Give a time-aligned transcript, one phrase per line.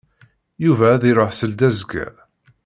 [0.65, 2.07] Yuba ad iṛuḥ seld azekka.